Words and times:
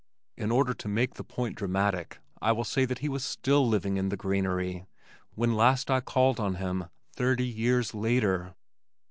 In 0.35 0.49
order 0.51 0.73
to 0.73 0.87
make 0.87 1.13
the 1.13 1.23
point 1.23 1.55
dramatic, 1.57 2.17
I 2.41 2.53
will 2.53 2.63
say 2.63 2.85
that 2.85 2.97
he 3.05 3.07
was 3.07 3.23
still 3.23 3.67
living 3.67 3.97
in 3.97 4.09
the 4.09 4.17
"granary" 4.17 4.87
when 5.35 5.53
last 5.53 5.91
I 5.91 5.99
called 6.01 6.39
on 6.39 6.55
him 6.55 6.85
thirty 7.13 7.45
years 7.45 7.93
later! 7.93 8.55